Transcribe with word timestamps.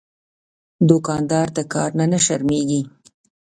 دوکاندار 0.89 1.47
د 1.57 1.59
کار 1.73 1.89
نه 2.13 2.19
شرمېږي. 2.25 2.81